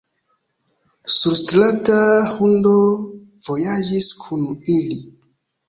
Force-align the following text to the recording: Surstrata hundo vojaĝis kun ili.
Surstrata 1.15 1.99
hundo 2.39 2.73
vojaĝis 3.51 4.11
kun 4.25 4.51
ili. 4.81 5.01